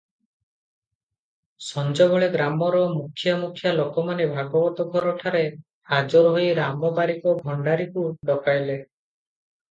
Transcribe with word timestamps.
ସଞ୍ଜବେଳେ 1.63 2.29
ଗ୍ରାମର 2.35 2.79
ମୁଖିଆ 2.93 3.33
ମୁଖିଆ 3.41 3.73
ଲୋକମାନେ 3.79 4.25
ଭାଗବତଘରଠାରେ 4.31 5.43
ହାଜର 5.91 6.31
ହୋଇ 6.37 6.47
ରାମ 6.61 6.91
ବାରିକ 7.01 7.35
ଭଣ୍ଡାରିକୁ 7.43 8.07
ଡକାଇଲେ। 8.31 8.79